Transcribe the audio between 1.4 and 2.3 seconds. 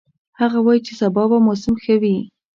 موسم ښه وي